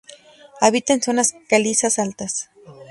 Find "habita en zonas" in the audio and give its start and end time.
0.61-1.35